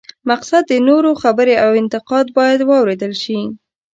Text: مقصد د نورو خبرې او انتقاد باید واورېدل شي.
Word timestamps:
مقصد 0.29 0.63
د 0.67 0.73
نورو 0.87 1.11
خبرې 1.21 1.55
او 1.63 1.69
انتقاد 1.81 2.25
باید 2.37 2.59
واورېدل 2.69 3.13
شي. 3.23 3.39